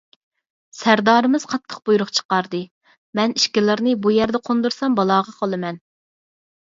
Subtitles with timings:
[0.77, 2.63] سەردارىمىز قاتتىق بۇيرۇق چىقاردى،
[3.19, 5.79] مەن ئىككىلىرىنى بۇ يەردە قوندۇرسام بالاغا قالىمەن.